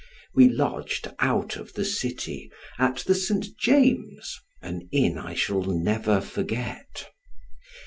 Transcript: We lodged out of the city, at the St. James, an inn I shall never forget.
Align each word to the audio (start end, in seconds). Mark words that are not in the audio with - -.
We 0.33 0.49
lodged 0.49 1.13
out 1.19 1.57
of 1.57 1.73
the 1.73 1.85
city, 1.85 2.51
at 2.79 3.03
the 3.05 3.13
St. 3.13 3.55
James, 3.59 4.39
an 4.59 4.89
inn 4.91 5.19
I 5.19 5.35
shall 5.35 5.61
never 5.61 6.19
forget. 6.21 7.07